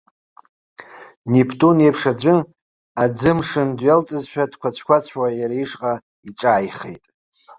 Нептун 1.31 1.77
еиԥш 1.85 2.01
аӡәы, 2.11 2.35
аӡы-мшын 3.03 3.69
дҩалҵызшәа 3.77 4.51
дқәацә-қәацәуа 4.51 5.27
иара 5.39 5.55
ишҟа 5.63 5.93
иҿааихеит. 6.27 7.03